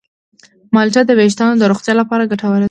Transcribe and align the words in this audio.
مالټه 0.73 1.01
د 1.05 1.11
ویښتانو 1.19 1.59
د 1.59 1.63
روغتیا 1.71 1.93
لپاره 2.01 2.29
ګټوره 2.31 2.51
ده. 2.57 2.59